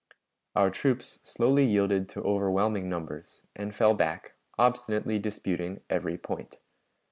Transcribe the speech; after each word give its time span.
Our 0.55 0.71
troops 0.71 1.19
slowly 1.23 1.63
yielded 1.63 2.09
to 2.09 2.23
overwhelming 2.23 2.89
numbers, 2.89 3.43
and 3.55 3.71
fell 3.75 3.93
back, 3.93 4.33
obstinately 4.57 5.19
disputing 5.19 5.81
every 5.91 6.17
point. 6.17 6.57